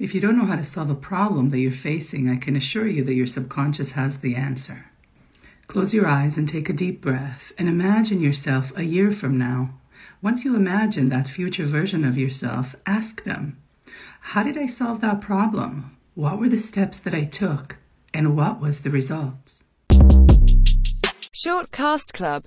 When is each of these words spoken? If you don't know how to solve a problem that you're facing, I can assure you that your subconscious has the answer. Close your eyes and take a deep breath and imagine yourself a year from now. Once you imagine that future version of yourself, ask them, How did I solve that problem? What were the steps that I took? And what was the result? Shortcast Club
If 0.00 0.14
you 0.14 0.20
don't 0.22 0.38
know 0.38 0.46
how 0.46 0.56
to 0.56 0.64
solve 0.64 0.88
a 0.88 0.94
problem 0.94 1.50
that 1.50 1.58
you're 1.58 1.70
facing, 1.70 2.30
I 2.30 2.36
can 2.36 2.56
assure 2.56 2.86
you 2.86 3.04
that 3.04 3.12
your 3.12 3.26
subconscious 3.26 3.92
has 3.92 4.20
the 4.20 4.34
answer. 4.34 4.86
Close 5.66 5.92
your 5.92 6.06
eyes 6.08 6.38
and 6.38 6.48
take 6.48 6.70
a 6.70 6.72
deep 6.72 7.02
breath 7.02 7.52
and 7.58 7.68
imagine 7.68 8.22
yourself 8.22 8.74
a 8.78 8.84
year 8.84 9.12
from 9.12 9.36
now. 9.36 9.74
Once 10.22 10.42
you 10.42 10.56
imagine 10.56 11.10
that 11.10 11.28
future 11.28 11.66
version 11.66 12.02
of 12.02 12.16
yourself, 12.16 12.74
ask 12.86 13.24
them, 13.24 13.58
How 14.32 14.42
did 14.42 14.56
I 14.56 14.64
solve 14.64 15.02
that 15.02 15.20
problem? 15.20 15.94
What 16.14 16.38
were 16.38 16.48
the 16.48 16.56
steps 16.56 16.98
that 17.00 17.14
I 17.14 17.24
took? 17.24 17.76
And 18.14 18.34
what 18.34 18.58
was 18.58 18.80
the 18.80 18.90
result? 18.90 19.58
Shortcast 21.42 22.14
Club 22.14 22.38